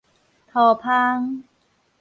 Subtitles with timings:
[0.51, 1.43] 塗蜂